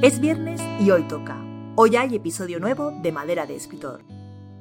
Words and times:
Es 0.00 0.20
viernes 0.20 0.60
y 0.78 0.92
hoy 0.92 1.02
toca. 1.08 1.44
Hoy 1.74 1.96
hay 1.96 2.14
episodio 2.14 2.60
nuevo 2.60 2.92
de 3.02 3.10
Madera 3.10 3.46
de 3.46 3.56
Escritor. 3.56 4.04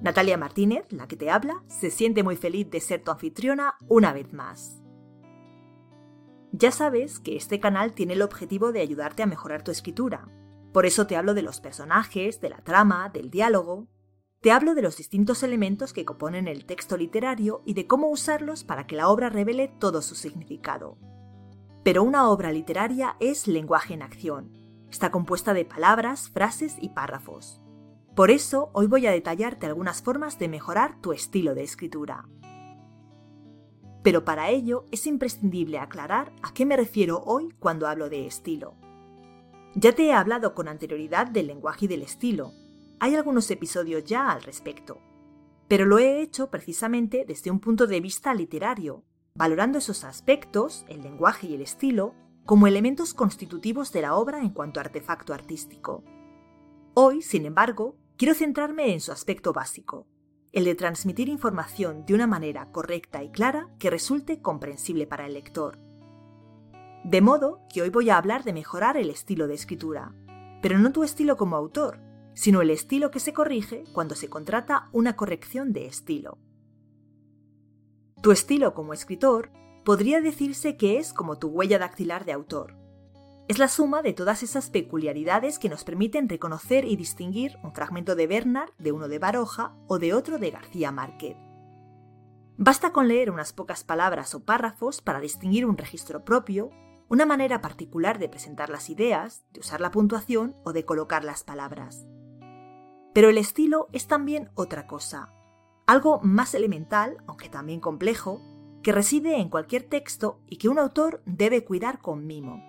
Natalia 0.02 0.36
Martínez, 0.36 0.92
la 0.92 1.08
que 1.08 1.16
te 1.16 1.30
habla, 1.30 1.64
se 1.68 1.92
siente 1.92 2.24
muy 2.24 2.36
feliz 2.36 2.72
de 2.72 2.80
ser 2.80 3.04
tu 3.04 3.12
anfitriona 3.12 3.76
una 3.88 4.14
vez 4.14 4.34
más. 4.34 4.82
Ya 6.52 6.72
sabes 6.72 7.20
que 7.20 7.36
este 7.36 7.60
canal 7.60 7.94
tiene 7.94 8.14
el 8.14 8.24
objetivo 8.24 8.72
de 8.72 8.82
ayudarte 8.82 9.22
a 9.22 9.28
mejorar 9.28 9.62
tu 9.62 9.70
escritura. 9.70 10.28
Por 10.74 10.88
eso 10.88 11.06
te 11.06 11.18
hablo 11.18 11.36
de 11.36 11.44
los 11.44 11.62
personajes, 11.62 12.42
de 12.42 12.50
la 12.50 12.64
trama, 12.64 13.10
del 13.10 13.30
diálogo. 13.30 13.90
Te 14.42 14.50
hablo 14.50 14.74
de 14.74 14.82
los 14.82 14.98
distintos 14.98 15.44
elementos 15.44 15.94
que 15.94 16.04
componen 16.04 16.48
el 16.48 16.66
texto 16.66 16.98
literario 16.98 17.62
y 17.64 17.76
de 17.76 17.86
cómo 17.86 18.10
usarlos 18.10 18.64
para 18.64 18.88
que 18.88 18.96
la 18.96 19.08
obra 19.08 19.30
revele 19.30 19.68
todo 19.68 20.02
su 20.02 20.16
significado. 20.16 20.98
Pero 21.88 22.04
una 22.04 22.30
obra 22.30 22.52
literaria 22.52 23.16
es 23.22 23.48
lenguaje 23.48 23.94
en 23.94 24.02
acción. 24.02 24.52
Está 24.92 25.10
compuesta 25.10 25.54
de 25.54 25.64
palabras, 25.64 26.30
frases 26.30 26.76
y 26.82 26.90
párrafos. 26.90 27.62
Por 28.14 28.30
eso 28.30 28.72
hoy 28.74 28.88
voy 28.88 29.08
a 29.08 29.12
detallarte 29.12 29.68
algunas 29.68 30.02
formas 30.02 30.38
de 30.38 30.50
mejorar 30.50 31.00
tu 31.00 31.14
estilo 31.14 31.56
de 31.56 31.64
escritura. 31.64 32.28
Pero 34.04 34.26
para 34.26 34.50
ello 34.50 34.84
es 34.92 35.08
imprescindible 35.08 35.80
aclarar 35.80 36.34
a 36.42 36.54
qué 36.54 36.66
me 36.66 36.76
refiero 36.76 37.24
hoy 37.26 37.56
cuando 37.58 37.88
hablo 37.88 38.10
de 38.10 38.28
estilo. 38.28 38.76
Ya 39.74 39.94
te 39.94 40.08
he 40.08 40.12
hablado 40.12 40.54
con 40.56 40.68
anterioridad 40.68 41.28
del 41.28 41.48
lenguaje 41.48 41.86
y 41.86 41.88
del 41.88 42.02
estilo. 42.02 42.52
Hay 43.00 43.16
algunos 43.16 43.50
episodios 43.50 44.04
ya 44.04 44.30
al 44.30 44.44
respecto. 44.44 45.00
Pero 45.70 45.86
lo 45.86 46.00
he 46.00 46.20
hecho 46.20 46.52
precisamente 46.52 47.24
desde 47.26 47.50
un 47.50 47.62
punto 47.62 47.88
de 47.88 48.02
vista 48.02 48.34
literario, 48.34 49.06
valorando 49.38 49.78
esos 49.78 50.04
aspectos, 50.04 50.84
el 50.90 51.04
lenguaje 51.04 51.48
y 51.48 51.54
el 51.54 51.62
estilo, 51.62 52.16
como 52.46 52.66
elementos 52.66 53.14
constitutivos 53.14 53.92
de 53.92 54.02
la 54.02 54.16
obra 54.16 54.42
en 54.42 54.50
cuanto 54.50 54.80
a 54.80 54.84
artefacto 54.84 55.34
artístico. 55.34 56.04
Hoy, 56.96 57.22
sin 57.22 57.46
embargo, 57.46 57.96
quiero 58.18 58.34
centrarme 58.34 58.94
en 58.94 59.00
su 59.00 59.12
aspecto 59.12 59.54
básico, 59.54 60.08
el 60.52 60.66
de 60.66 60.74
transmitir 60.74 61.30
información 61.30 62.04
de 62.06 62.16
una 62.16 62.26
manera 62.26 62.72
correcta 62.72 63.24
y 63.24 63.30
clara 63.30 63.70
que 63.78 63.92
resulte 63.92 64.42
comprensible 64.42 65.06
para 65.06 65.28
el 65.28 65.34
lector. 65.34 65.78
De 67.04 67.22
modo 67.22 67.62
que 67.72 67.84
hoy 67.84 67.90
voy 67.90 68.10
a 68.10 68.18
hablar 68.18 68.44
de 68.44 68.54
mejorar 68.54 68.98
el 68.98 69.12
estilo 69.12 69.48
de 69.48 69.54
escritura, 69.54 70.16
pero 70.64 70.80
no 70.80 70.92
tu 70.92 71.04
estilo 71.04 71.38
como 71.38 71.56
autor, 71.56 72.00
sino 72.34 72.62
el 72.62 72.72
estilo 72.72 73.12
que 73.12 73.20
se 73.20 73.34
corrige 73.34 73.84
cuando 73.94 74.16
se 74.16 74.30
contrata 74.30 74.90
una 74.94 75.16
corrección 75.16 75.74
de 75.74 75.86
estilo. 75.86 76.40
Tu 78.22 78.32
estilo 78.32 78.74
como 78.74 78.94
escritor 78.94 79.52
podría 79.86 80.22
decirse 80.22 80.76
que 80.76 80.98
es 80.98 81.14
como 81.14 81.38
tu 81.38 81.50
huella 81.50 81.80
dactilar 81.80 82.26
de 82.26 82.34
autor. 82.34 82.76
Es 83.48 83.60
la 83.60 83.70
suma 83.70 84.02
de 84.02 84.12
todas 84.12 84.44
esas 84.44 84.70
peculiaridades 84.70 85.60
que 85.60 85.70
nos 85.70 85.86
permiten 85.86 86.28
reconocer 86.28 86.84
y 86.84 86.98
distinguir 86.98 87.58
un 87.64 87.74
fragmento 87.74 88.16
de 88.16 88.28
Bernard 88.28 88.72
de 88.78 88.92
uno 88.92 89.08
de 89.08 89.20
Baroja 89.20 89.76
o 89.88 90.00
de 90.00 90.14
otro 90.14 90.40
de 90.40 90.52
García 90.52 90.92
Márquez. 90.92 91.38
Basta 92.58 92.92
con 92.92 93.08
leer 93.08 93.30
unas 93.30 93.54
pocas 93.54 93.84
palabras 93.84 94.34
o 94.34 94.44
párrafos 94.44 95.02
para 95.02 95.20
distinguir 95.20 95.66
un 95.66 95.78
registro 95.78 96.26
propio, 96.26 96.72
una 97.08 97.26
manera 97.26 97.62
particular 97.62 98.18
de 98.18 98.30
presentar 98.30 98.70
las 98.70 98.90
ideas, 98.90 99.46
de 99.54 99.60
usar 99.60 99.80
la 99.80 99.92
puntuación 99.92 100.56
o 100.66 100.74
de 100.74 100.84
colocar 100.84 101.24
las 101.24 101.44
palabras. 101.44 102.08
Pero 103.14 103.30
el 103.30 103.38
estilo 103.38 103.88
es 103.94 104.08
también 104.08 104.50
otra 104.56 104.88
cosa, 104.88 105.32
algo 105.88 106.20
más 106.22 106.54
elemental, 106.54 107.18
aunque 107.28 107.50
también 107.50 107.80
complejo, 107.80 108.42
que 108.84 108.92
reside 108.92 109.40
en 109.40 109.50
cualquier 109.50 109.84
texto 109.84 110.42
y 110.46 110.58
que 110.58 110.70
un 110.70 110.78
autor 110.78 111.24
debe 111.26 111.64
cuidar 111.64 112.00
con 112.00 112.28
mimo. 112.28 112.62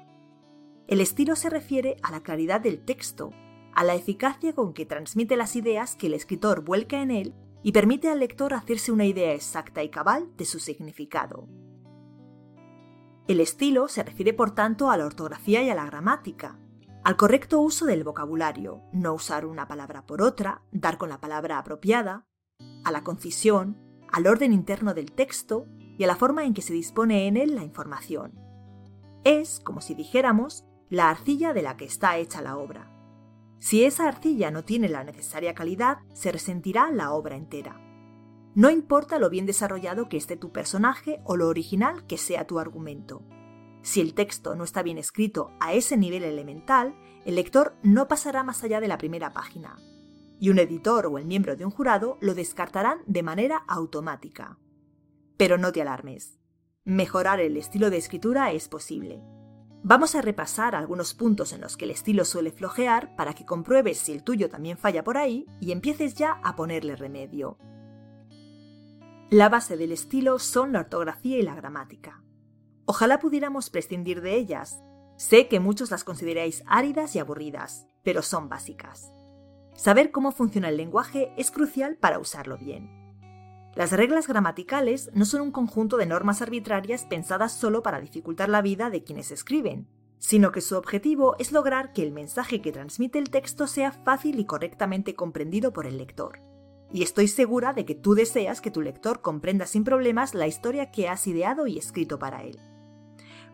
El 0.87 1.01
estilo 1.01 1.37
se 1.37 1.51
refiere 1.51 1.97
a 2.03 2.11
la 2.11 2.23
claridad 2.23 2.61
del 2.61 2.85
texto, 2.85 3.31
a 3.75 3.85
la 3.85 3.95
eficacia 3.95 4.55
con 4.55 4.73
que 4.73 4.87
transmite 4.87 5.37
las 5.37 5.57
ideas 5.57 5.97
que 5.97 6.07
el 6.07 6.15
escritor 6.15 6.65
vuelca 6.65 7.03
en 7.03 7.11
él 7.11 7.35
y 7.63 7.73
permite 7.73 8.09
al 8.09 8.21
lector 8.21 8.55
hacerse 8.55 8.93
una 8.93 9.05
idea 9.05 9.35
exacta 9.35 9.83
y 9.83 9.91
cabal 9.91 10.35
de 10.37 10.45
su 10.45 10.61
significado. 10.61 11.49
El 13.27 13.41
estilo 13.41 13.89
se 13.89 14.03
refiere 14.03 14.33
por 14.33 14.53
tanto 14.53 14.91
a 14.91 14.97
la 14.97 15.05
ortografía 15.05 15.63
y 15.63 15.69
a 15.69 15.75
la 15.75 15.85
gramática, 15.85 16.59
al 17.05 17.17
correcto 17.17 17.61
uso 17.61 17.85
del 17.85 18.05
vocabulario, 18.05 18.81
no 18.93 19.13
usar 19.13 19.45
una 19.45 19.69
palabra 19.69 20.07
por 20.07 20.23
otra, 20.23 20.63
dar 20.73 20.99
con 20.99 21.09
la 21.09 21.21
palabra 21.21 21.59
apropiada, 21.59 22.27
a 22.89 22.91
la 22.91 23.05
concisión, 23.05 23.77
al 24.11 24.27
orden 24.27 24.53
interno 24.53 24.95
del 24.95 25.13
texto 25.13 25.67
y 25.97 26.05
a 26.05 26.07
la 26.07 26.17
forma 26.17 26.45
en 26.45 26.55
que 26.55 26.63
se 26.63 26.73
dispone 26.73 27.27
en 27.27 27.37
él 27.37 27.55
la 27.55 27.65
información. 27.65 28.33
Es, 29.25 29.61
como 29.61 29.81
si 29.81 29.95
dijéramos, 29.95 30.65
la 30.89 31.11
arcilla 31.11 31.53
de 31.53 31.63
la 31.63 31.77
que 31.77 31.85
está 31.85 32.17
hecha 32.17 32.41
la 32.41 32.57
obra. 32.57 32.91
Si 33.59 33.85
esa 33.85 34.09
arcilla 34.09 34.51
no 34.51 34.65
tiene 34.65 34.89
la 34.89 35.05
necesaria 35.05 35.55
calidad, 35.55 35.99
se 36.15 36.33
resentirá 36.33 36.91
la 36.91 37.13
obra 37.13 37.37
entera. 37.37 37.81
No 38.55 38.71
importa 38.71 39.19
lo 39.19 39.31
bien 39.31 39.47
desarrollado 39.47 40.09
que 40.09 40.17
esté 40.17 40.37
tu 40.37 40.51
personaje 40.51 41.21
o 41.25 41.37
lo 41.37 41.49
original 41.49 42.07
que 42.07 42.17
sea 42.17 42.47
tu 42.47 42.59
argumento. 42.59 43.23
Si 43.83 44.01
el 44.01 44.15
texto 44.15 44.55
no 44.57 44.65
está 44.65 44.83
bien 44.83 44.99
escrito 44.99 45.53
a 45.61 45.75
ese 45.75 45.97
nivel 45.97 46.25
elemental, 46.25 46.97
el 47.25 47.35
lector 47.35 47.77
no 47.83 48.09
pasará 48.09 48.43
más 48.45 48.65
allá 48.65 48.81
de 48.81 48.89
la 48.89 48.99
primera 48.99 49.33
página, 49.33 49.77
y 50.41 50.51
un 50.51 50.59
editor 50.59 51.07
o 51.07 51.19
el 51.19 51.25
miembro 51.25 51.57
de 51.57 51.65
un 51.65 51.71
jurado 51.71 52.19
lo 52.21 52.35
descartarán 52.35 52.99
de 53.07 53.23
manera 53.23 53.65
automática. 53.69 54.59
Pero 55.37 55.59
no 55.59 55.73
te 55.73 55.83
alarmes. 55.83 56.39
Mejorar 56.85 57.41
el 57.41 57.57
estilo 57.57 57.91
de 57.91 57.99
escritura 57.99 58.53
es 58.53 58.69
posible. 58.69 59.23
Vamos 59.83 60.15
a 60.15 60.23
repasar 60.23 60.75
algunos 60.75 61.15
puntos 61.15 61.53
en 61.53 61.61
los 61.61 61.77
que 61.77 61.85
el 61.85 61.93
estilo 61.93 62.25
suele 62.25 62.51
flojear 62.51 63.15
para 63.15 63.35
que 63.35 63.47
compruebes 63.47 63.99
si 63.99 64.13
el 64.13 64.25
tuyo 64.25 64.49
también 64.49 64.77
falla 64.77 65.05
por 65.05 65.17
ahí 65.17 65.47
y 65.61 65.71
empieces 65.71 66.15
ya 66.15 66.41
a 66.43 66.57
ponerle 66.57 66.97
remedio. 66.97 67.59
La 69.31 69.49
base 69.49 69.77
del 69.77 69.93
estilo 69.93 70.39
son 70.39 70.73
la 70.73 70.81
ortografía 70.81 71.39
y 71.39 71.43
la 71.43 71.55
gramática. 71.55 72.23
Ojalá 72.87 73.19
pudiéramos 73.21 73.71
prescindir 73.71 74.23
de 74.23 74.35
ellas. 74.37 74.83
Sé 75.17 75.47
que 75.47 75.61
muchos 75.61 75.91
las 75.91 76.03
consideráis 76.03 76.65
áridas 76.67 77.15
y 77.15 77.19
aburridas, 77.19 77.87
pero 78.03 78.23
son 78.23 78.49
básicas. 78.49 79.13
Saber 79.79 80.11
cómo 80.11 80.33
funciona 80.33 80.71
el 80.71 80.77
lenguaje 80.77 81.33
es 81.37 81.53
crucial 81.53 81.97
para 81.97 82.19
usarlo 82.19 82.59
bien. 82.59 82.91
Las 83.77 83.93
reglas 83.93 84.27
gramaticales 84.27 85.09
no 85.15 85.25
son 85.25 85.41
un 85.41 85.53
conjunto 85.53 85.99
de 85.99 86.07
normas 86.07 86.43
arbitrarias 86.43 87.05
pensadas 87.05 87.53
solo 87.53 87.81
para 87.81 88.01
dificultar 88.01 88.49
la 88.49 88.61
vida 88.61 88.91
de 88.91 89.05
quienes 89.05 89.31
escriben, 89.31 89.87
sino 90.19 90.51
que 90.51 90.63
su 90.63 90.77
objetivo 90.77 91.37
es 91.39 91.53
lograr 91.53 91.93
que 91.93 92.03
el 92.03 92.11
mensaje 92.11 92.61
que 92.61 92.73
transmite 92.73 93.21
el 93.21 93.31
texto 93.31 93.69
sea 93.69 93.93
fácil 93.93 94.41
y 94.41 94.47
correctamente 94.47 95.15
comprendido 95.15 95.73
por 95.73 95.87
el 95.87 95.97
lector. 95.97 96.41
Y 96.93 97.05
estoy 97.05 97.29
segura 97.29 97.73
de 97.73 97.85
que 97.85 97.95
tú 97.95 98.17
deseas 98.17 98.61
que 98.61 98.73
tu 98.73 98.81
lector 98.81 99.21
comprenda 99.21 99.65
sin 99.65 99.85
problemas 99.85 100.35
la 100.35 100.49
historia 100.49 100.91
que 100.91 101.09
has 101.09 101.25
ideado 101.29 101.69
y 101.69 101.79
escrito 101.79 102.19
para 102.19 102.43
él. 102.43 102.59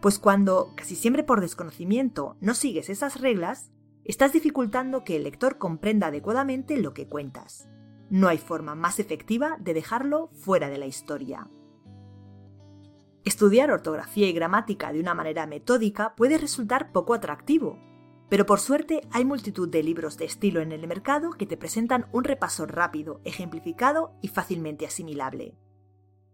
Pues 0.00 0.18
cuando, 0.18 0.72
casi 0.74 0.96
siempre 0.96 1.22
por 1.22 1.42
desconocimiento, 1.42 2.38
no 2.40 2.54
sigues 2.54 2.88
esas 2.88 3.20
reglas, 3.20 3.70
estás 4.04 4.32
dificultando 4.32 5.04
que 5.04 5.16
el 5.16 5.24
lector 5.24 5.58
comprenda 5.58 6.08
adecuadamente 6.08 6.76
lo 6.76 6.94
que 6.94 7.08
cuentas. 7.08 7.68
No 8.10 8.28
hay 8.28 8.38
forma 8.38 8.74
más 8.74 9.00
efectiva 9.00 9.56
de 9.60 9.74
dejarlo 9.74 10.30
fuera 10.32 10.68
de 10.68 10.78
la 10.78 10.86
historia. 10.86 11.48
Estudiar 13.24 13.70
ortografía 13.70 14.28
y 14.28 14.32
gramática 14.32 14.92
de 14.92 15.00
una 15.00 15.14
manera 15.14 15.46
metódica 15.46 16.14
puede 16.14 16.36
resultar 16.36 16.92
poco 16.92 17.14
atractivo, 17.14 17.78
pero 18.28 18.44
por 18.44 18.60
suerte 18.60 19.00
hay 19.10 19.24
multitud 19.24 19.68
de 19.68 19.82
libros 19.82 20.18
de 20.18 20.26
estilo 20.26 20.60
en 20.60 20.72
el 20.72 20.86
mercado 20.86 21.30
que 21.30 21.46
te 21.46 21.56
presentan 21.56 22.06
un 22.12 22.24
repaso 22.24 22.66
rápido, 22.66 23.20
ejemplificado 23.24 24.12
y 24.20 24.28
fácilmente 24.28 24.86
asimilable. 24.86 25.56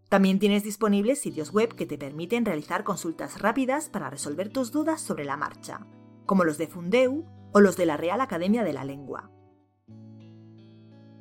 También 0.09 0.39
tienes 0.39 0.63
disponibles 0.63 1.21
sitios 1.21 1.53
web 1.53 1.73
que 1.73 1.85
te 1.85 1.97
permiten 1.97 2.43
realizar 2.43 2.83
consultas 2.83 3.41
rápidas 3.41 3.87
para 3.87 4.09
resolver 4.09 4.49
tus 4.49 4.73
dudas 4.73 4.99
sobre 4.99 5.23
la 5.23 5.37
marcha, 5.37 5.87
como 6.25 6.43
los 6.43 6.57
de 6.57 6.67
Fundeu 6.67 7.25
o 7.51 7.59
los 7.59 7.77
de 7.77 7.85
la 7.85 7.97
Real 7.97 8.21
Academia 8.21 8.63
de 8.63 8.73
la 8.73 8.85
Lengua. 8.85 9.31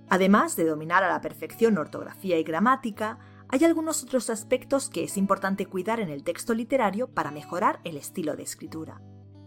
Además 0.08 0.56
de 0.56 0.64
dominar 0.64 1.04
a 1.04 1.08
la 1.08 1.20
perfección 1.20 1.78
ortografía 1.78 2.38
y 2.38 2.42
gramática, 2.42 3.18
hay 3.48 3.64
algunos 3.64 4.02
otros 4.02 4.28
aspectos 4.28 4.90
que 4.90 5.04
es 5.04 5.16
importante 5.16 5.66
cuidar 5.66 6.00
en 6.00 6.08
el 6.08 6.24
texto 6.24 6.54
literario 6.54 7.08
para 7.08 7.30
mejorar 7.30 7.80
el 7.84 7.96
estilo 7.96 8.36
de 8.36 8.42
escritura. 8.42 9.00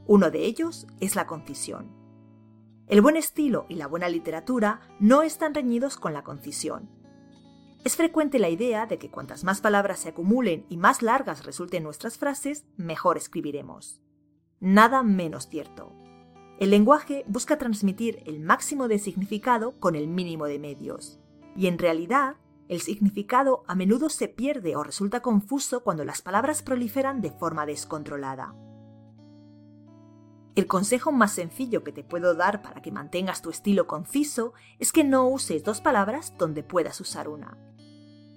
Uno 0.05 0.31
de 0.31 0.45
ellos 0.45 0.87
es 0.99 1.15
la 1.15 1.27
concisión. 1.27 1.91
El 2.87 3.01
buen 3.01 3.15
estilo 3.15 3.65
y 3.69 3.75
la 3.75 3.87
buena 3.87 4.09
literatura 4.09 4.81
no 4.99 5.21
están 5.21 5.53
reñidos 5.53 5.97
con 5.97 6.13
la 6.13 6.23
concisión. 6.23 6.89
Es 7.83 7.95
frecuente 7.97 8.39
la 8.39 8.49
idea 8.49 8.85
de 8.85 8.97
que 8.97 9.11
cuantas 9.11 9.43
más 9.43 9.59
palabras 9.59 9.99
se 9.99 10.09
acumulen 10.09 10.65
y 10.69 10.77
más 10.77 11.01
largas 11.01 11.45
resulten 11.45 11.83
nuestras 11.83 12.17
frases, 12.17 12.65
mejor 12.77 13.17
escribiremos. 13.17 14.01
Nada 14.59 15.03
menos 15.03 15.49
cierto. 15.49 16.02
El 16.59 16.69
lenguaje 16.69 17.25
busca 17.27 17.57
transmitir 17.57 18.21
el 18.25 18.39
máximo 18.39 18.87
de 18.87 18.99
significado 18.99 19.79
con 19.79 19.95
el 19.95 20.07
mínimo 20.07 20.45
de 20.45 20.59
medios. 20.59 21.19
Y 21.55 21.67
en 21.67 21.77
realidad, 21.77 22.35
el 22.67 22.81
significado 22.81 23.63
a 23.67 23.75
menudo 23.75 24.09
se 24.09 24.27
pierde 24.27 24.75
o 24.75 24.83
resulta 24.83 25.21
confuso 25.21 25.83
cuando 25.83 26.05
las 26.05 26.21
palabras 26.21 26.61
proliferan 26.61 27.21
de 27.21 27.31
forma 27.31 27.65
descontrolada. 27.65 28.55
El 30.55 30.67
consejo 30.67 31.11
más 31.11 31.33
sencillo 31.33 31.83
que 31.83 31.91
te 31.91 32.03
puedo 32.03 32.35
dar 32.35 32.61
para 32.61 32.81
que 32.81 32.91
mantengas 32.91 33.41
tu 33.41 33.49
estilo 33.49 33.87
conciso 33.87 34.53
es 34.77 34.91
que 34.91 35.03
no 35.03 35.27
uses 35.27 35.63
dos 35.63 35.81
palabras 35.81 36.35
donde 36.37 36.61
puedas 36.61 37.01
usar 37.01 37.27
una. 37.27 37.57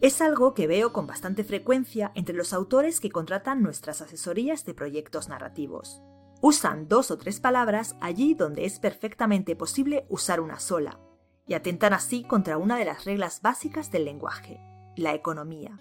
Es 0.01 0.23
algo 0.23 0.55
que 0.55 0.67
veo 0.67 0.93
con 0.93 1.07
bastante 1.07 1.45
frecuencia 1.45 2.13
entre 2.15 2.35
los 2.35 2.55
autores 2.55 3.01
que 3.01 3.11
contratan 3.11 3.63
nuestras 3.63 4.01
asesorías 4.01 4.65
de 4.65 4.75
proyectos 4.75 5.29
narrativos. 5.29 6.03
Usan 6.41 6.89
dos 6.89 7.11
o 7.11 7.19
tres 7.19 7.41
palabras 7.41 7.97
allí 8.01 8.35
donde 8.35 8.67
es 8.67 8.79
perfectamente 8.79 9.57
posible 9.57 10.07
usar 10.09 10.41
una 10.41 10.59
sola, 10.61 11.01
y 11.47 11.55
atentan 11.55 11.93
así 11.93 12.25
contra 12.25 12.59
una 12.59 12.77
de 12.77 12.85
las 12.85 13.05
reglas 13.05 13.41
básicas 13.43 13.91
del 13.91 14.05
lenguaje, 14.05 14.61
la 14.97 15.15
economía. 15.15 15.81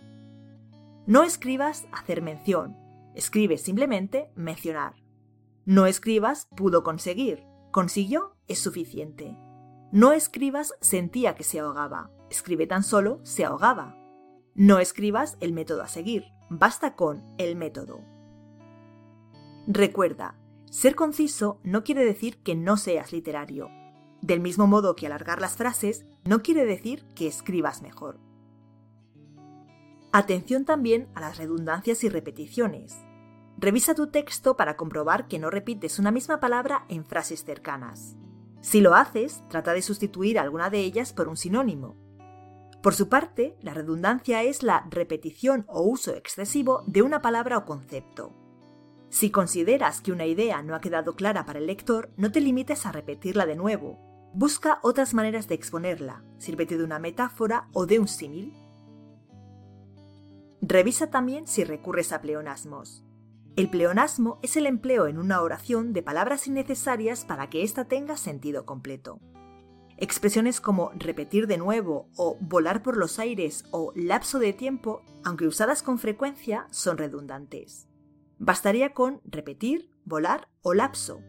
No 1.08 1.24
escribas 1.24 1.88
hacer 1.92 2.22
mención, 2.22 2.78
escribe 3.16 3.58
simplemente 3.58 4.32
mencionar. 4.36 4.96
No 5.66 5.88
escribas 5.88 6.48
pudo 6.56 6.84
conseguir, 6.84 7.44
consiguió 7.72 8.36
es 8.48 8.60
suficiente. 8.60 9.38
No 9.92 10.14
escribas 10.14 10.74
sentía 10.82 11.36
que 11.36 11.44
se 11.44 11.60
ahogaba, 11.60 12.12
escribe 12.30 12.68
tan 12.68 12.84
solo 12.84 13.20
se 13.24 13.46
ahogaba. 13.46 13.98
No 14.54 14.80
escribas 14.80 15.38
el 15.42 15.54
método 15.54 15.84
a 15.84 15.88
seguir, 15.88 16.26
basta 16.50 16.96
con 16.96 17.24
el 17.38 17.56
método. 17.56 18.02
Recuerda, 19.68 20.36
ser 20.70 20.96
conciso 20.96 21.60
no 21.64 21.84
quiere 21.84 22.06
decir 22.06 22.38
que 22.38 22.56
no 22.56 22.78
seas 22.78 23.12
literario. 23.12 23.70
Del 24.22 24.40
mismo 24.40 24.68
modo 24.68 24.96
que 24.96 25.06
alargar 25.06 25.40
las 25.40 25.56
frases 25.56 26.06
no 26.24 26.42
quiere 26.42 26.66
decir 26.66 27.06
que 27.16 27.28
escribas 27.28 27.82
mejor. 27.82 28.20
Atención 30.12 30.66
también 30.66 31.10
a 31.14 31.22
las 31.22 31.38
redundancias 31.38 32.04
y 32.04 32.10
repeticiones. 32.10 32.96
Revisa 33.58 33.96
tu 33.96 34.08
texto 34.08 34.58
para 34.58 34.78
comprobar 34.78 35.28
que 35.28 35.40
no 35.40 35.50
repites 35.50 36.00
una 36.00 36.12
misma 36.12 36.40
palabra 36.40 36.86
en 36.90 37.06
frases 37.06 37.44
cercanas. 37.44 38.16
Si 38.62 38.82
lo 38.82 38.96
haces, 38.96 39.44
trata 39.50 39.74
de 39.74 39.82
sustituir 39.82 40.40
alguna 40.40 40.70
de 40.70 40.80
ellas 40.80 41.14
por 41.14 41.28
un 41.28 41.38
sinónimo. 41.38 41.96
Por 42.82 42.96
su 42.96 43.10
parte, 43.10 43.58
la 43.62 43.74
redundancia 43.74 44.44
es 44.44 44.64
la 44.64 44.86
repetición 44.90 45.66
o 45.68 45.82
uso 45.82 46.16
excesivo 46.16 46.84
de 46.88 47.02
una 47.02 47.22
palabra 47.22 47.58
o 47.58 47.66
concepto. 47.66 48.45
Si 49.16 49.32
consideras 49.32 50.02
que 50.02 50.12
una 50.12 50.26
idea 50.26 50.62
no 50.62 50.76
ha 50.76 50.82
quedado 50.82 51.16
clara 51.16 51.46
para 51.46 51.60
el 51.60 51.68
lector, 51.68 52.12
no 52.18 52.34
te 52.34 52.42
limites 52.42 52.86
a 52.86 52.92
repetirla 52.92 53.46
de 53.46 53.56
nuevo. 53.56 53.98
Busca 54.34 54.80
otras 54.84 55.14
maneras 55.14 55.48
de 55.48 55.56
exponerla, 55.56 56.26
sírvete 56.38 56.78
de 56.78 56.84
una 56.84 57.00
metáfora 57.00 57.70
o 57.72 57.86
de 57.86 58.00
un 58.00 58.10
símil. 58.10 58.54
Revisa 60.60 61.10
también 61.12 61.48
si 61.48 61.64
recurres 61.64 62.12
a 62.12 62.20
pleonasmos. 62.20 63.06
El 63.56 63.70
pleonasmo 63.70 64.38
es 64.44 64.58
el 64.58 64.66
empleo 64.66 65.08
en 65.08 65.18
una 65.18 65.42
oración 65.42 65.94
de 65.94 66.04
palabras 66.04 66.46
innecesarias 66.46 67.24
para 67.24 67.50
que 67.50 67.64
ésta 67.64 67.86
tenga 67.86 68.18
sentido 68.18 68.66
completo. 68.66 69.22
Expresiones 69.96 70.60
como 70.60 70.92
repetir 70.94 71.48
de 71.48 71.58
nuevo 71.58 72.10
o 72.18 72.36
volar 72.42 72.84
por 72.84 72.98
los 72.98 73.18
aires 73.18 73.64
o 73.72 73.94
lapso 73.96 74.40
de 74.40 74.52
tiempo, 74.52 75.04
aunque 75.24 75.48
usadas 75.48 75.84
con 75.84 76.00
frecuencia, 76.00 76.68
son 76.70 76.98
redundantes. 76.98 77.88
Bastaría 78.38 78.94
con 78.94 79.22
repetir, 79.24 79.90
volar 80.04 80.50
o 80.62 80.74
lapso, 80.74 81.22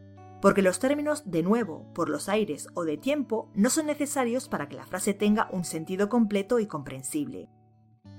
porque 0.42 0.62
los 0.62 0.78
términos 0.78 1.30
de 1.30 1.42
nuevo, 1.42 1.92
por 1.94 2.08
los 2.08 2.28
aires 2.28 2.68
o 2.74 2.84
de 2.84 2.96
tiempo 2.96 3.50
no 3.54 3.70
son 3.70 3.86
necesarios 3.86 4.48
para 4.48 4.68
que 4.68 4.76
la 4.76 4.86
frase 4.86 5.14
tenga 5.14 5.48
un 5.52 5.64
sentido 5.64 6.08
completo 6.08 6.58
y 6.58 6.66
comprensible. 6.66 7.48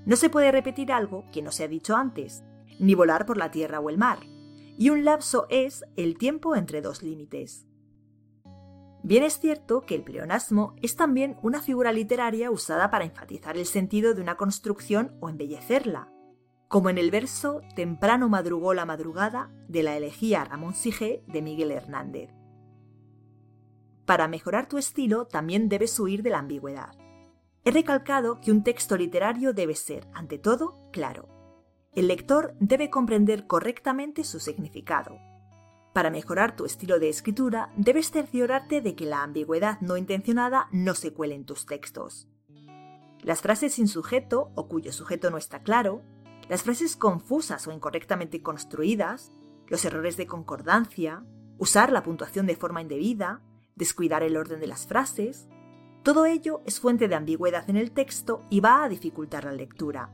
No 0.06 0.16
se 0.16 0.30
puede 0.30 0.52
repetir 0.52 0.92
algo 0.92 1.24
que 1.32 1.42
no 1.42 1.52
se 1.52 1.64
ha 1.64 1.68
dicho 1.68 1.96
antes, 1.96 2.42
ni 2.80 2.94
volar 2.94 3.26
por 3.26 3.36
la 3.36 3.50
tierra 3.50 3.80
o 3.80 3.90
el 3.90 3.98
mar, 3.98 4.18
y 4.78 4.90
un 4.90 5.04
lapso 5.04 5.46
es 5.50 5.84
el 5.96 6.16
tiempo 6.16 6.56
entre 6.56 6.80
dos 6.80 7.02
límites. 7.02 7.66
Bien 9.02 9.22
es 9.22 9.38
cierto 9.38 9.82
que 9.82 9.94
el 9.94 10.02
pleonasmo 10.02 10.74
es 10.82 10.96
también 10.96 11.36
una 11.42 11.62
figura 11.62 11.92
literaria 11.92 12.50
usada 12.50 12.90
para 12.90 13.04
enfatizar 13.04 13.56
el 13.56 13.66
sentido 13.66 14.14
de 14.14 14.22
una 14.22 14.36
construcción 14.36 15.16
o 15.20 15.28
embellecerla, 15.28 16.12
como 16.68 16.90
en 16.90 16.98
el 16.98 17.10
verso 17.10 17.62
Temprano 17.74 18.28
madrugó 18.28 18.74
la 18.74 18.84
madrugada 18.84 19.50
de 19.68 19.82
la 19.82 19.96
elegía 19.96 20.44
Ramón 20.44 20.74
Sige 20.74 21.24
de 21.26 21.42
Miguel 21.42 21.72
Hernández. 21.72 22.30
Para 24.04 24.28
mejorar 24.28 24.68
tu 24.68 24.78
estilo 24.78 25.26
también 25.26 25.68
debes 25.68 25.98
huir 25.98 26.22
de 26.22 26.30
la 26.30 26.38
ambigüedad. 26.38 26.94
He 27.64 27.70
recalcado 27.70 28.40
que 28.40 28.52
un 28.52 28.62
texto 28.62 28.96
literario 28.96 29.52
debe 29.52 29.74
ser, 29.74 30.06
ante 30.14 30.38
todo, 30.38 30.78
claro, 30.92 31.28
el 31.94 32.08
lector 32.08 32.54
debe 32.60 32.90
comprender 32.90 33.46
correctamente 33.46 34.24
su 34.24 34.40
significado. 34.40 35.18
Para 35.92 36.10
mejorar 36.10 36.54
tu 36.54 36.64
estilo 36.64 36.98
de 36.98 37.08
escritura, 37.08 37.72
debes 37.76 38.10
cerciorarte 38.10 38.80
de 38.80 38.94
que 38.94 39.04
la 39.04 39.22
ambigüedad 39.22 39.80
no 39.80 39.96
intencionada 39.96 40.68
no 40.70 40.94
se 40.94 41.12
cuele 41.12 41.34
en 41.34 41.44
tus 41.44 41.66
textos. 41.66 42.28
Las 43.22 43.40
frases 43.40 43.74
sin 43.74 43.88
sujeto 43.88 44.52
o 44.54 44.68
cuyo 44.68 44.92
sujeto 44.92 45.30
no 45.30 45.38
está 45.38 45.62
claro, 45.62 46.02
las 46.48 46.62
frases 46.62 46.96
confusas 46.96 47.66
o 47.66 47.72
incorrectamente 47.72 48.42
construidas, 48.42 49.32
los 49.66 49.84
errores 49.84 50.16
de 50.16 50.26
concordancia, 50.26 51.24
usar 51.58 51.92
la 51.92 52.02
puntuación 52.02 52.46
de 52.46 52.56
forma 52.56 52.80
indebida, 52.80 53.42
descuidar 53.76 54.22
el 54.22 54.36
orden 54.36 54.60
de 54.60 54.66
las 54.66 54.86
frases, 54.86 55.48
todo 56.02 56.26
ello 56.26 56.62
es 56.64 56.80
fuente 56.80 57.08
de 57.08 57.14
ambigüedad 57.14 57.68
en 57.68 57.76
el 57.76 57.90
texto 57.92 58.44
y 58.48 58.60
va 58.60 58.84
a 58.84 58.88
dificultar 58.88 59.44
la 59.44 59.52
lectura. 59.52 60.10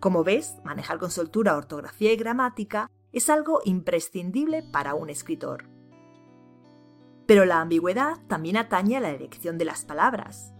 Como 0.00 0.24
ves, 0.24 0.56
manejar 0.64 0.98
con 0.98 1.10
soltura 1.10 1.56
ortografía 1.56 2.12
y 2.12 2.16
gramática 2.16 2.90
es 3.12 3.28
algo 3.28 3.60
imprescindible 3.64 4.62
para 4.62 4.94
un 4.94 5.10
escritor. 5.10 5.68
Pero 7.26 7.44
la 7.44 7.60
ambigüedad 7.60 8.18
también 8.28 8.56
atañe 8.56 8.96
a 8.96 9.00
la 9.00 9.10
elección 9.10 9.56
de 9.56 9.64
las 9.64 9.84
palabras. 9.84 10.52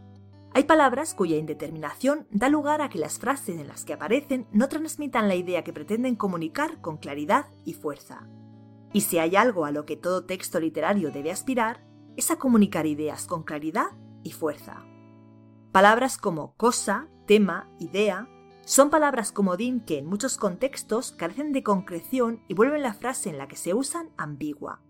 Hay 0.57 0.65
palabras 0.65 1.15
cuya 1.15 1.37
indeterminación 1.37 2.29
da 2.31 2.49
lugar 2.49 2.81
a 2.81 2.89
que 2.89 3.01
las 3.01 3.19
frases 3.19 3.59
en 3.59 3.67
las 3.67 3.85
que 3.85 3.93
aparecen 3.93 4.47
no 4.53 4.69
transmitan 4.69 5.27
la 5.27 5.35
idea 5.35 5.65
que 5.65 5.73
pretenden 5.73 6.15
comunicar 6.15 6.81
con 6.81 6.97
claridad 6.97 7.47
y 7.65 7.75
fuerza. 7.75 8.29
Y 8.93 9.01
si 9.01 9.19
hay 9.19 9.35
algo 9.35 9.65
a 9.65 9.73
lo 9.73 9.85
que 9.85 9.97
todo 9.97 10.25
texto 10.25 10.61
literario 10.61 11.11
debe 11.11 11.33
aspirar, 11.33 11.85
es 12.17 12.31
a 12.31 12.37
comunicar 12.37 12.87
ideas 12.87 13.27
con 13.27 13.43
claridad 13.43 13.89
y 14.23 14.31
fuerza. 14.31 14.87
Palabras 15.73 16.19
como 16.19 16.55
cosa, 16.55 17.09
tema, 17.27 17.69
idea 17.81 18.29
son 18.65 18.89
palabras 18.89 19.31
comodín 19.31 19.81
que 19.81 19.99
en 19.99 20.07
muchos 20.07 20.39
contextos 20.39 21.13
carecen 21.13 21.53
de 21.53 21.63
concreción 21.63 22.43
y 22.49 22.55
vuelven 22.55 22.83
la 22.83 22.95
frase 22.95 23.29
en 23.29 23.37
la 23.37 23.47
que 23.47 23.57
se 23.57 23.75
usan 23.75 24.11
ambigua. 24.17 24.81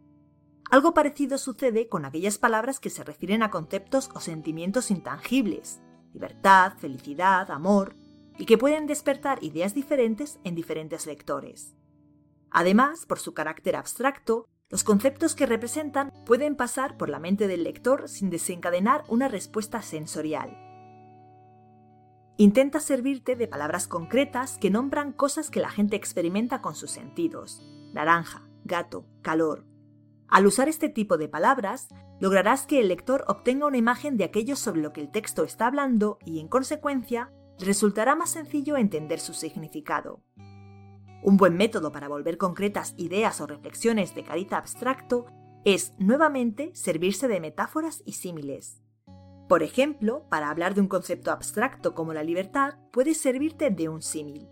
Algo 0.74 0.92
parecido 0.92 1.38
sucede 1.38 1.88
con 1.88 2.04
aquellas 2.04 2.36
palabras 2.36 2.80
que 2.80 2.90
se 2.90 3.04
refieren 3.04 3.44
a 3.44 3.50
conceptos 3.52 4.10
o 4.12 4.18
sentimientos 4.18 4.90
intangibles, 4.90 5.80
libertad, 6.12 6.72
felicidad, 6.78 7.48
amor, 7.52 7.94
y 8.38 8.44
que 8.44 8.58
pueden 8.58 8.88
despertar 8.88 9.38
ideas 9.44 9.72
diferentes 9.72 10.40
en 10.42 10.56
diferentes 10.56 11.06
lectores. 11.06 11.76
Además, 12.50 13.06
por 13.06 13.20
su 13.20 13.34
carácter 13.34 13.76
abstracto, 13.76 14.48
los 14.68 14.82
conceptos 14.82 15.36
que 15.36 15.46
representan 15.46 16.12
pueden 16.26 16.56
pasar 16.56 16.96
por 16.96 17.08
la 17.08 17.20
mente 17.20 17.46
del 17.46 17.62
lector 17.62 18.08
sin 18.08 18.28
desencadenar 18.28 19.04
una 19.06 19.28
respuesta 19.28 19.80
sensorial. 19.80 20.58
Intenta 22.36 22.80
servirte 22.80 23.36
de 23.36 23.46
palabras 23.46 23.86
concretas 23.86 24.58
que 24.58 24.70
nombran 24.70 25.12
cosas 25.12 25.50
que 25.50 25.60
la 25.60 25.70
gente 25.70 25.94
experimenta 25.94 26.60
con 26.60 26.74
sus 26.74 26.90
sentidos. 26.90 27.62
Naranja, 27.92 28.42
gato, 28.64 29.06
calor. 29.22 29.72
Al 30.28 30.46
usar 30.46 30.68
este 30.68 30.88
tipo 30.88 31.16
de 31.16 31.28
palabras, 31.28 31.88
lograrás 32.20 32.66
que 32.66 32.80
el 32.80 32.88
lector 32.88 33.24
obtenga 33.28 33.66
una 33.66 33.76
imagen 33.76 34.16
de 34.16 34.24
aquello 34.24 34.56
sobre 34.56 34.80
lo 34.80 34.92
que 34.92 35.00
el 35.00 35.10
texto 35.10 35.44
está 35.44 35.66
hablando 35.66 36.18
y, 36.24 36.40
en 36.40 36.48
consecuencia, 36.48 37.32
resultará 37.58 38.14
más 38.14 38.30
sencillo 38.30 38.76
entender 38.76 39.20
su 39.20 39.34
significado. 39.34 40.20
Un 41.22 41.36
buen 41.36 41.56
método 41.56 41.92
para 41.92 42.08
volver 42.08 42.36
concretas 42.36 42.94
ideas 42.96 43.40
o 43.40 43.46
reflexiones 43.46 44.14
de 44.14 44.24
cariz 44.24 44.52
abstracto 44.52 45.26
es, 45.64 45.94
nuevamente, 45.98 46.70
servirse 46.74 47.28
de 47.28 47.40
metáforas 47.40 48.02
y 48.04 48.12
símiles. 48.12 48.82
Por 49.48 49.62
ejemplo, 49.62 50.26
para 50.28 50.50
hablar 50.50 50.74
de 50.74 50.80
un 50.80 50.88
concepto 50.88 51.30
abstracto 51.30 51.94
como 51.94 52.12
la 52.12 52.22
libertad, 52.22 52.74
puedes 52.92 53.20
servirte 53.20 53.70
de 53.70 53.88
un 53.88 54.02
símil. 54.02 54.48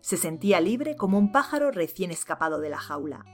Se 0.00 0.16
sentía 0.16 0.60
libre 0.60 0.96
como 0.96 1.18
un 1.18 1.32
pájaro 1.32 1.70
recién 1.70 2.10
escapado 2.10 2.60
de 2.60 2.70
la 2.70 2.78
jaula. 2.78 3.24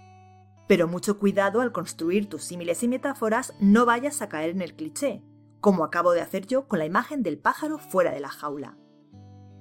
Pero 0.67 0.89
mucho 0.89 1.19
cuidado 1.19 1.61
al 1.61 1.73
construir 1.73 2.29
tus 2.29 2.45
símiles 2.45 2.83
y 2.83 2.89
metáforas, 2.89 3.55
no 3.61 3.85
vayas 3.85 4.23
a 4.23 4.29
caer 4.29 4.51
en 4.51 4.63
el 4.63 4.75
cliché, 4.75 5.23
como 5.61 5.85
acabo 5.85 6.13
de 6.13 6.21
hacer 6.21 6.47
yo 6.47 6.69
con 6.69 6.79
la 6.79 6.87
imagen 6.87 7.23
del 7.23 7.39
pájaro 7.39 7.79
fuera 7.79 8.11
de 8.13 8.21
la 8.21 8.29
jaula. 8.29 8.77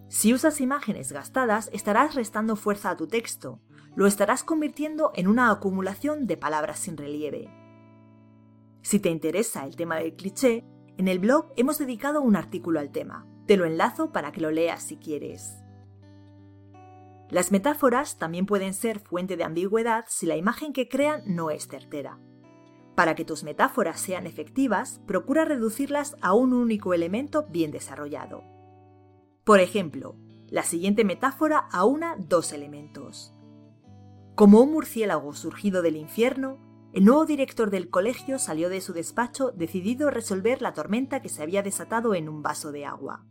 Si 0.07 0.33
usas 0.33 0.61
imágenes 0.61 1.11
gastadas, 1.11 1.69
estarás 1.73 2.15
restando 2.15 2.55
fuerza 2.55 2.91
a 2.91 2.97
tu 2.97 3.07
texto, 3.07 3.59
lo 3.95 4.07
estarás 4.07 4.43
convirtiendo 4.43 5.11
en 5.15 5.27
una 5.27 5.51
acumulación 5.51 6.27
de 6.27 6.37
palabras 6.37 6.79
sin 6.79 6.97
relieve. 6.97 7.49
Si 8.81 8.99
te 8.99 9.09
interesa 9.09 9.65
el 9.65 9.75
tema 9.75 9.97
del 9.97 10.15
cliché, 10.15 10.65
en 10.97 11.07
el 11.07 11.19
blog 11.19 11.51
hemos 11.55 11.79
dedicado 11.79 12.21
un 12.21 12.35
artículo 12.35 12.79
al 12.79 12.91
tema. 12.91 13.25
Te 13.47 13.57
lo 13.57 13.65
enlazo 13.65 14.11
para 14.11 14.31
que 14.31 14.41
lo 14.41 14.51
leas 14.51 14.83
si 14.83 14.97
quieres. 14.97 15.62
Las 17.29 17.51
metáforas 17.51 18.17
también 18.17 18.45
pueden 18.45 18.73
ser 18.73 18.99
fuente 18.99 19.37
de 19.37 19.43
ambigüedad 19.43 20.05
si 20.07 20.25
la 20.25 20.35
imagen 20.35 20.73
que 20.73 20.87
crean 20.87 21.23
no 21.25 21.49
es 21.49 21.67
certera. 21.67 22.19
Para 22.95 23.15
que 23.15 23.25
tus 23.25 23.43
metáforas 23.43 23.99
sean 23.99 24.27
efectivas, 24.27 25.01
procura 25.07 25.45
reducirlas 25.45 26.15
a 26.21 26.33
un 26.33 26.53
único 26.53 26.93
elemento 26.93 27.47
bien 27.49 27.71
desarrollado. 27.71 28.43
Por 29.43 29.59
ejemplo, 29.59 30.15
la 30.47 30.63
siguiente 30.63 31.03
metáfora 31.03 31.67
aúna 31.71 32.15
dos 32.19 32.53
elementos. 32.53 33.33
Como 34.35 34.61
un 34.61 34.71
murciélago 34.71 35.33
surgido 35.33 35.81
del 35.81 35.95
infierno, 35.95 36.59
el 36.93 37.05
nuevo 37.05 37.25
director 37.25 37.71
del 37.71 37.89
colegio 37.89 38.37
salió 38.37 38.69
de 38.69 38.79
su 38.79 38.93
despacho 38.93 39.51
decidido 39.51 40.09
a 40.09 40.11
resolver 40.11 40.61
la 40.61 40.73
tormenta 40.73 41.23
que 41.23 41.29
se 41.29 41.41
había 41.41 41.63
desatado 41.63 42.13
en 42.13 42.29
un 42.29 42.43
vaso 42.43 42.71
de 42.71 42.85
agua. 42.85 43.25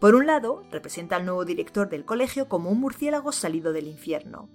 Por 0.00 0.14
un 0.14 0.26
lado, 0.26 0.62
representa 0.70 1.16
al 1.16 1.24
nuevo 1.24 1.44
director 1.44 1.88
del 1.88 2.04
colegio 2.04 2.48
como 2.48 2.70
un 2.70 2.78
murciélago 2.78 3.32
salido 3.32 3.72
del 3.72 3.88
infierno. 3.88 4.48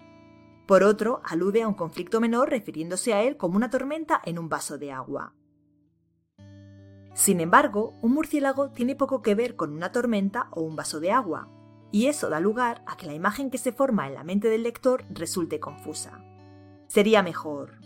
Por 0.65 0.83
otro, 0.83 1.21
alude 1.25 1.61
a 1.61 1.67
un 1.67 1.73
conflicto 1.73 2.21
menor 2.21 2.49
refiriéndose 2.49 3.13
a 3.13 3.23
él 3.23 3.35
como 3.35 3.57
una 3.57 3.69
tormenta 3.69 4.21
en 4.23 4.39
un 4.39 4.47
vaso 4.47 4.77
de 4.77 4.93
agua. 4.93 5.33
Sin 7.13 7.41
embargo, 7.41 7.93
un 8.01 8.13
murciélago 8.13 8.71
tiene 8.71 8.95
poco 8.95 9.21
que 9.21 9.35
ver 9.35 9.57
con 9.57 9.73
una 9.73 9.91
tormenta 9.91 10.47
o 10.51 10.61
un 10.61 10.77
vaso 10.77 11.01
de 11.01 11.11
agua, 11.11 11.49
y 11.91 12.07
eso 12.07 12.29
da 12.29 12.39
lugar 12.39 12.81
a 12.87 12.95
que 12.95 13.05
la 13.05 13.13
imagen 13.13 13.51
que 13.51 13.57
se 13.57 13.73
forma 13.73 14.07
en 14.07 14.15
la 14.15 14.23
mente 14.23 14.49
del 14.49 14.63
lector 14.63 15.05
resulte 15.09 15.59
confusa. 15.59 16.23
Sería 16.87 17.21
mejor. 17.21 17.82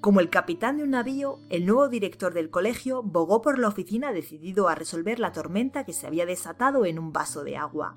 Como 0.00 0.20
el 0.20 0.30
capitán 0.30 0.78
de 0.78 0.84
un 0.84 0.90
navío, 0.90 1.40
el 1.50 1.66
nuevo 1.66 1.90
director 1.90 2.32
del 2.32 2.48
colegio 2.48 3.02
bogó 3.02 3.42
por 3.42 3.58
la 3.58 3.68
oficina 3.68 4.12
decidido 4.12 4.68
a 4.68 4.74
resolver 4.74 5.18
la 5.18 5.32
tormenta 5.32 5.84
que 5.84 5.92
se 5.92 6.06
había 6.06 6.24
desatado 6.24 6.86
en 6.86 6.98
un 6.98 7.12
vaso 7.12 7.44
de 7.44 7.58
agua. 7.58 7.96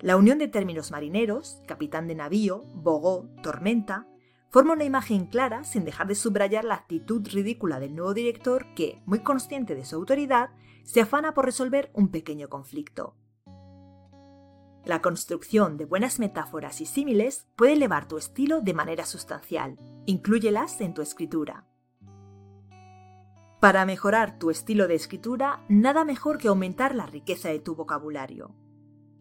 La 0.00 0.16
unión 0.16 0.38
de 0.38 0.48
términos 0.48 0.90
marineros, 0.90 1.62
capitán 1.68 2.08
de 2.08 2.16
navío, 2.16 2.64
bogó, 2.74 3.28
tormenta, 3.40 4.08
forma 4.50 4.72
una 4.72 4.82
imagen 4.82 5.26
clara 5.26 5.62
sin 5.62 5.84
dejar 5.84 6.08
de 6.08 6.16
subrayar 6.16 6.64
la 6.64 6.74
actitud 6.74 7.24
ridícula 7.32 7.78
del 7.78 7.94
nuevo 7.94 8.12
director 8.12 8.74
que, 8.74 9.00
muy 9.06 9.20
consciente 9.20 9.76
de 9.76 9.84
su 9.84 9.94
autoridad, 9.94 10.50
se 10.82 11.02
afana 11.02 11.34
por 11.34 11.44
resolver 11.44 11.88
un 11.94 12.08
pequeño 12.08 12.48
conflicto. 12.48 13.14
La 14.86 15.02
construcción 15.02 15.76
de 15.78 15.84
buenas 15.84 16.20
metáforas 16.20 16.80
y 16.80 16.86
símiles 16.86 17.48
puede 17.56 17.72
elevar 17.72 18.06
tu 18.06 18.18
estilo 18.18 18.60
de 18.60 18.72
manera 18.72 19.04
sustancial. 19.04 19.76
Inclúyelas 20.06 20.80
en 20.80 20.94
tu 20.94 21.02
escritura. 21.02 21.66
Para 23.60 23.84
mejorar 23.84 24.38
tu 24.38 24.48
estilo 24.48 24.86
de 24.86 24.94
escritura, 24.94 25.64
nada 25.68 26.04
mejor 26.04 26.38
que 26.38 26.46
aumentar 26.46 26.94
la 26.94 27.06
riqueza 27.06 27.48
de 27.48 27.58
tu 27.58 27.74
vocabulario. 27.74 28.54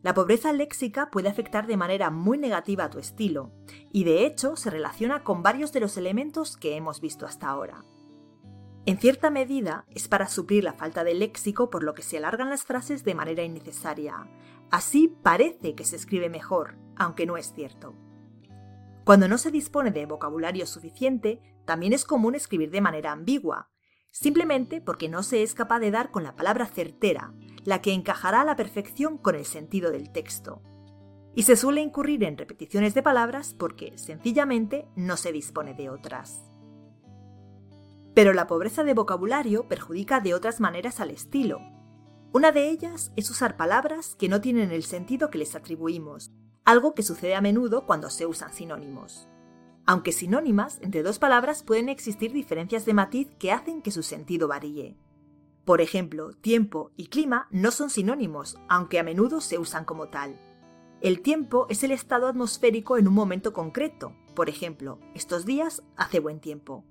La 0.03 0.13
pobreza 0.13 0.53
léxica 0.53 1.09
puede 1.09 1.29
afectar 1.29 1.65
de 1.65 1.77
manera 1.77 2.11
muy 2.11 2.37
negativa 2.37 2.83
a 2.83 2.89
tu 2.91 2.99
estilo, 2.99 3.51
y 3.91 4.03
de 4.03 4.27
hecho 4.27 4.57
se 4.57 4.69
relaciona 4.69 5.23
con 5.23 5.41
varios 5.41 5.73
de 5.73 5.79
los 5.79 5.97
elementos 5.97 6.57
que 6.57 6.75
hemos 6.75 7.01
visto 7.01 7.25
hasta 7.25 7.47
ahora. 7.47 7.83
En 8.87 8.99
cierta 8.99 9.31
medida 9.31 9.85
es 9.89 10.07
para 10.07 10.27
suplir 10.27 10.63
la 10.63 10.73
falta 10.73 11.03
de 11.03 11.15
léxico 11.15 11.71
por 11.71 11.83
lo 11.83 11.95
que 11.95 12.03
se 12.03 12.17
alargan 12.17 12.51
las 12.51 12.63
frases 12.63 13.03
de 13.03 13.15
manera 13.15 13.43
innecesaria. 13.43 14.29
Así 14.69 15.07
parece 15.23 15.73
que 15.73 15.85
se 15.85 15.95
escribe 15.95 16.29
mejor, 16.29 16.77
aunque 16.95 17.25
no 17.25 17.35
es 17.35 17.51
cierto. 17.51 17.95
Cuando 19.03 19.27
no 19.27 19.39
se 19.39 19.49
dispone 19.49 19.89
de 19.89 20.05
vocabulario 20.05 20.67
suficiente, 20.67 21.41
también 21.65 21.93
es 21.93 22.05
común 22.05 22.35
escribir 22.35 22.69
de 22.69 22.81
manera 22.81 23.11
ambigua, 23.11 23.71
simplemente 24.11 24.81
porque 24.81 25.09
no 25.09 25.23
se 25.23 25.41
es 25.41 25.55
capaz 25.55 25.79
de 25.79 25.89
dar 25.89 26.11
con 26.11 26.23
la 26.23 26.35
palabra 26.35 26.67
certera, 26.67 27.33
la 27.63 27.81
que 27.81 27.91
encajará 27.91 28.41
a 28.41 28.45
la 28.45 28.55
perfección 28.55 29.17
con 29.17 29.33
el 29.33 29.45
sentido 29.45 29.91
del 29.91 30.11
texto. 30.11 30.61
Y 31.33 31.43
se 31.43 31.55
suele 31.55 31.81
incurrir 31.81 32.23
en 32.23 32.37
repeticiones 32.37 32.93
de 32.93 33.01
palabras 33.01 33.55
porque, 33.55 33.97
sencillamente, 33.97 34.87
no 34.95 35.17
se 35.17 35.31
dispone 35.31 35.73
de 35.73 35.89
otras. 35.89 36.43
Pero 38.15 38.33
la 38.33 38.47
pobreza 38.47 38.85
de 38.85 38.93
vocabulario 38.93 39.67
perjudica 39.67 40.21
de 40.21 40.33
otras 40.33 40.61
maneras 40.61 41.01
al 41.01 41.11
estilo. 41.11 41.59
Una 42.31 42.53
de 42.53 42.69
ellas 42.69 43.11
es 43.17 43.29
usar 43.29 43.57
palabras 43.57 44.15
que 44.15 44.29
no 44.29 44.39
tienen 44.39 44.71
el 44.71 44.83
sentido 44.83 45.29
que 45.29 45.37
les 45.37 45.53
atribuimos, 45.53 46.31
algo 46.63 46.95
que 46.95 47.03
sucede 47.03 47.35
a 47.35 47.41
menudo 47.41 47.85
cuando 47.85 48.09
se 48.09 48.25
usan 48.25 48.53
sinónimos. 48.53 49.27
Aunque 49.85 50.13
sinónimas, 50.13 50.79
entre 50.81 51.03
dos 51.03 51.19
palabras 51.19 51.61
pueden 51.61 51.89
existir 51.89 52.31
diferencias 52.31 52.85
de 52.85 52.93
matiz 52.93 53.27
que 53.37 53.51
hacen 53.51 53.81
que 53.81 53.91
su 53.91 54.01
sentido 54.01 54.47
varíe. 54.47 54.97
Por 55.65 55.81
ejemplo, 55.81 56.31
tiempo 56.31 56.91
y 56.95 57.07
clima 57.07 57.47
no 57.51 57.69
son 57.71 57.89
sinónimos, 57.89 58.57
aunque 58.69 58.97
a 58.97 59.03
menudo 59.03 59.41
se 59.41 59.59
usan 59.59 59.83
como 59.83 60.07
tal. 60.07 60.39
El 61.01 61.21
tiempo 61.21 61.67
es 61.69 61.83
el 61.83 61.91
estado 61.91 62.27
atmosférico 62.27 62.97
en 62.97 63.09
un 63.09 63.13
momento 63.13 63.51
concreto, 63.51 64.15
por 64.35 64.47
ejemplo, 64.47 64.99
estos 65.13 65.45
días 65.45 65.83
hace 65.97 66.19
buen 66.21 66.39
tiempo. 66.39 66.85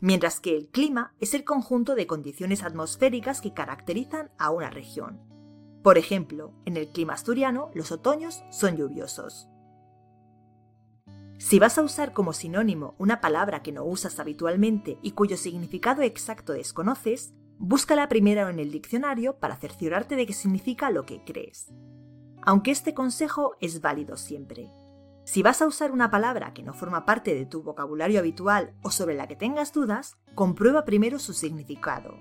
Mientras 0.00 0.40
que 0.40 0.56
el 0.56 0.68
clima 0.68 1.14
es 1.20 1.34
el 1.34 1.44
conjunto 1.44 1.94
de 1.94 2.06
condiciones 2.06 2.62
atmosféricas 2.62 3.40
que 3.40 3.52
caracterizan 3.52 4.30
a 4.38 4.50
una 4.50 4.70
región. 4.70 5.20
Por 5.82 5.98
ejemplo, 5.98 6.52
en 6.66 6.76
el 6.76 6.88
clima 6.88 7.14
asturiano 7.14 7.70
los 7.74 7.90
otoños 7.92 8.42
son 8.50 8.76
lluviosos. 8.76 9.48
Si 11.38 11.58
vas 11.60 11.78
a 11.78 11.82
usar 11.82 12.12
como 12.12 12.32
sinónimo 12.32 12.94
una 12.98 13.20
palabra 13.20 13.62
que 13.62 13.72
no 13.72 13.84
usas 13.84 14.18
habitualmente 14.18 14.98
y 15.02 15.12
cuyo 15.12 15.36
significado 15.36 16.02
exacto 16.02 16.52
desconoces, 16.52 17.32
búscala 17.58 18.08
primero 18.08 18.48
en 18.48 18.58
el 18.58 18.72
diccionario 18.72 19.38
para 19.38 19.56
cerciorarte 19.56 20.16
de 20.16 20.26
qué 20.26 20.32
significa 20.32 20.90
lo 20.90 21.06
que 21.06 21.22
crees. 21.24 21.72
Aunque 22.42 22.70
este 22.70 22.92
consejo 22.92 23.56
es 23.60 23.80
válido 23.80 24.16
siempre. 24.16 24.70
Si 25.28 25.42
vas 25.42 25.60
a 25.60 25.66
usar 25.66 25.92
una 25.92 26.10
palabra 26.10 26.54
que 26.54 26.62
no 26.62 26.72
forma 26.72 27.04
parte 27.04 27.34
de 27.34 27.44
tu 27.44 27.62
vocabulario 27.62 28.18
habitual 28.18 28.72
o 28.82 28.90
sobre 28.90 29.14
la 29.14 29.28
que 29.28 29.36
tengas 29.36 29.74
dudas, 29.74 30.16
comprueba 30.34 30.86
primero 30.86 31.18
su 31.18 31.34
significado. 31.34 32.14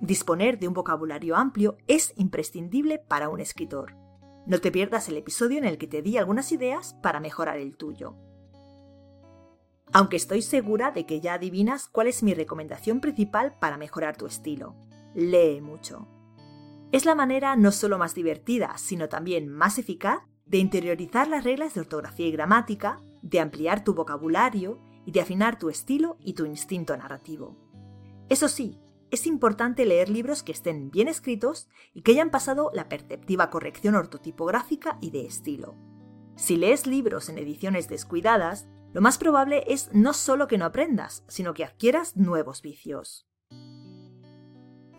Disponer 0.00 0.58
de 0.58 0.66
un 0.66 0.74
vocabulario 0.74 1.36
amplio 1.36 1.78
es 1.86 2.12
imprescindible 2.16 2.98
para 2.98 3.28
un 3.28 3.38
escritor. 3.38 3.94
No 4.46 4.60
te 4.60 4.72
pierdas 4.72 5.08
el 5.08 5.16
episodio 5.16 5.58
en 5.58 5.64
el 5.64 5.78
que 5.78 5.86
te 5.86 6.02
di 6.02 6.18
algunas 6.18 6.50
ideas 6.50 6.94
para 7.04 7.20
mejorar 7.20 7.58
el 7.58 7.76
tuyo. 7.76 8.16
Aunque 9.92 10.16
estoy 10.16 10.42
segura 10.42 10.90
de 10.90 11.06
que 11.06 11.20
ya 11.20 11.34
adivinas 11.34 11.86
cuál 11.86 12.08
es 12.08 12.24
mi 12.24 12.34
recomendación 12.34 13.00
principal 13.00 13.56
para 13.60 13.76
mejorar 13.76 14.16
tu 14.16 14.26
estilo. 14.26 14.74
Lee 15.14 15.60
mucho. 15.60 16.08
Es 16.90 17.04
la 17.04 17.14
manera 17.14 17.54
no 17.54 17.70
solo 17.70 17.96
más 17.96 18.12
divertida, 18.12 18.76
sino 18.76 19.08
también 19.08 19.48
más 19.48 19.78
eficaz 19.78 20.24
de 20.46 20.58
interiorizar 20.58 21.28
las 21.28 21.44
reglas 21.44 21.74
de 21.74 21.80
ortografía 21.80 22.26
y 22.26 22.32
gramática, 22.32 23.00
de 23.22 23.40
ampliar 23.40 23.84
tu 23.84 23.94
vocabulario 23.94 24.80
y 25.06 25.12
de 25.12 25.20
afinar 25.20 25.58
tu 25.58 25.70
estilo 25.70 26.16
y 26.20 26.34
tu 26.34 26.44
instinto 26.44 26.96
narrativo. 26.96 27.56
Eso 28.28 28.48
sí, 28.48 28.78
es 29.10 29.26
importante 29.26 29.84
leer 29.84 30.08
libros 30.08 30.42
que 30.42 30.52
estén 30.52 30.90
bien 30.90 31.06
escritos 31.06 31.68
y 31.92 32.02
que 32.02 32.12
hayan 32.12 32.30
pasado 32.30 32.70
la 32.72 32.88
perceptiva 32.88 33.50
corrección 33.50 33.94
ortotipográfica 33.94 34.98
y 35.00 35.10
de 35.10 35.26
estilo. 35.26 35.76
Si 36.34 36.56
lees 36.56 36.86
libros 36.86 37.28
en 37.28 37.36
ediciones 37.36 37.88
descuidadas, 37.88 38.68
lo 38.92 39.00
más 39.02 39.18
probable 39.18 39.64
es 39.68 39.90
no 39.92 40.14
solo 40.14 40.48
que 40.48 40.58
no 40.58 40.64
aprendas, 40.64 41.24
sino 41.28 41.52
que 41.52 41.64
adquieras 41.64 42.16
nuevos 42.16 42.62
vicios. 42.62 43.26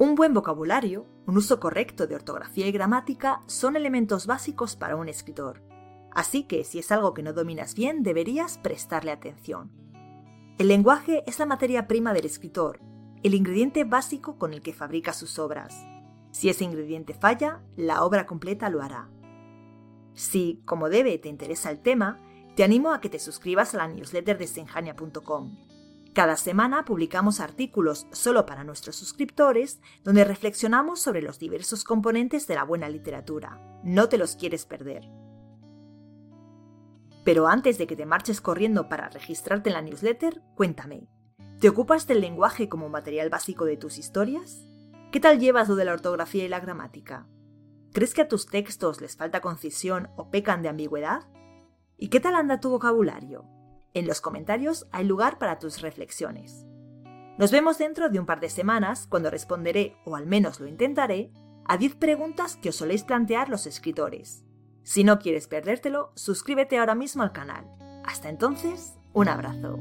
Un 0.03 0.15
buen 0.15 0.33
vocabulario, 0.33 1.05
un 1.27 1.37
uso 1.37 1.61
correcto 1.61 2.07
de 2.07 2.15
ortografía 2.15 2.67
y 2.67 2.73
gramática 2.73 3.41
son 3.47 3.77
elementos 3.77 4.27
básicos 4.27 4.75
para 4.75 4.97
un 4.97 5.07
escritor. 5.07 5.63
Así 6.11 6.43
que 6.43 6.65
si 6.65 6.77
es 6.79 6.91
algo 6.91 7.13
que 7.13 7.23
no 7.23 7.31
dominas 7.31 7.73
bien, 7.73 8.03
deberías 8.03 8.57
prestarle 8.57 9.11
atención. 9.11 9.71
El 10.57 10.67
lenguaje 10.67 11.23
es 11.25 11.39
la 11.39 11.45
materia 11.45 11.87
prima 11.87 12.11
del 12.11 12.25
escritor 12.25 12.81
el 13.23 13.33
ingrediente 13.33 13.85
básico 13.85 14.37
con 14.37 14.51
el 14.51 14.61
que 14.61 14.73
fabrica 14.73 15.13
sus 15.13 15.39
obras. 15.39 15.73
Si 16.31 16.49
ese 16.49 16.65
ingrediente 16.65 17.13
falla, 17.13 17.61
la 17.77 18.03
obra 18.03 18.25
completa 18.25 18.69
lo 18.69 18.81
hará. 18.81 19.09
Si, 20.15 20.61
como 20.65 20.89
debe, 20.89 21.17
te 21.17 21.29
interesa 21.29 21.71
el 21.71 21.79
tema, 21.79 22.19
te 22.57 22.65
animo 22.65 22.91
a 22.91 22.99
que 22.99 23.07
te 23.07 23.19
suscribas 23.19 23.73
a 23.73 23.77
la 23.77 23.87
newsletter 23.87 24.37
de 24.37 24.47
senjania.com. 24.47 25.55
Cada 26.13 26.37
semana 26.37 26.85
publicamos 26.85 27.39
artículos 27.39 28.07
solo 28.11 28.45
para 28.45 28.63
nuestros 28.63 28.95
suscriptores 28.95 29.81
donde 30.03 30.23
reflexionamos 30.23 30.99
sobre 30.99 31.21
los 31.21 31.39
diversos 31.39 31.83
componentes 31.83 32.47
de 32.47 32.55
la 32.55 32.63
buena 32.63 32.87
literatura. 32.87 33.59
No 33.83 34.09
te 34.09 34.17
los 34.17 34.35
quieres 34.35 34.65
perder. 34.65 35.03
Pero 37.25 37.47
antes 37.47 37.77
de 37.77 37.87
que 37.87 37.95
te 37.95 38.05
marches 38.05 38.41
corriendo 38.41 38.89
para 38.89 39.09
registrarte 39.09 39.69
en 39.69 39.73
la 39.73 39.81
newsletter, 39.81 40.41
cuéntame, 40.55 41.07
¿Te 41.63 41.69
ocupas 41.69 42.07
del 42.07 42.19
lenguaje 42.19 42.67
como 42.67 42.89
material 42.89 43.29
básico 43.29 43.63
de 43.63 43.77
tus 43.77 43.97
historias? 43.97 44.67
¿Qué 45.13 45.21
tal 45.21 45.39
llevas 45.39 45.69
lo 45.69 45.75
de 45.75 45.85
la 45.85 45.93
ortografía 45.93 46.43
y 46.43 46.49
la 46.49 46.59
gramática? 46.59 47.25
¿Crees 47.93 48.13
que 48.13 48.21
a 48.21 48.27
tus 48.27 48.47
textos 48.47 48.99
les 48.99 49.15
falta 49.15 49.39
concisión 49.39 50.09
o 50.17 50.29
pecan 50.29 50.61
de 50.61 50.67
ambigüedad? 50.67 51.21
¿Y 51.97 52.09
qué 52.09 52.19
tal 52.19 52.35
anda 52.35 52.59
tu 52.59 52.69
vocabulario? 52.69 53.45
En 53.93 54.07
los 54.07 54.21
comentarios 54.21 54.87
hay 54.91 55.05
lugar 55.05 55.37
para 55.37 55.59
tus 55.59 55.81
reflexiones. 55.81 56.65
Nos 57.37 57.51
vemos 57.51 57.77
dentro 57.77 58.09
de 58.09 58.19
un 58.19 58.25
par 58.25 58.39
de 58.39 58.49
semanas 58.49 59.07
cuando 59.07 59.29
responderé, 59.29 59.95
o 60.05 60.15
al 60.15 60.25
menos 60.25 60.59
lo 60.59 60.67
intentaré, 60.67 61.31
a 61.65 61.77
10 61.77 61.95
preguntas 61.95 62.57
que 62.57 62.69
os 62.69 62.75
soléis 62.75 63.03
plantear 63.03 63.49
los 63.49 63.65
escritores. 63.67 64.43
Si 64.83 65.03
no 65.03 65.19
quieres 65.19 65.47
perdértelo, 65.47 66.11
suscríbete 66.15 66.77
ahora 66.77 66.95
mismo 66.95 67.23
al 67.23 67.31
canal. 67.31 67.65
Hasta 68.03 68.29
entonces, 68.29 68.97
un 69.13 69.29
abrazo. 69.29 69.79